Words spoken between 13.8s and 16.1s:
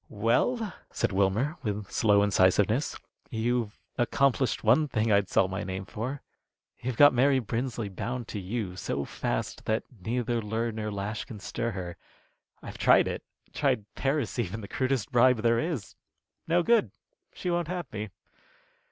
Paris even, the crudest bribe there is.